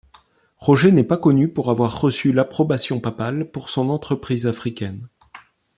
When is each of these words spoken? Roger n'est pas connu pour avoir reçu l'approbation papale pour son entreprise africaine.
Roger 0.57 0.91
n'est 0.91 1.03
pas 1.03 1.17
connu 1.19 1.47
pour 1.53 1.69
avoir 1.69 2.01
reçu 2.01 2.31
l'approbation 2.31 2.99
papale 2.99 3.51
pour 3.51 3.69
son 3.69 3.87
entreprise 3.91 4.47
africaine. 4.47 5.07